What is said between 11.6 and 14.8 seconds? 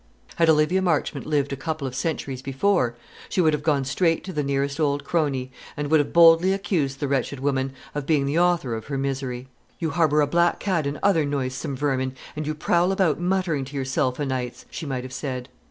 vermin, and you prowl about muttering to yourself o' nights"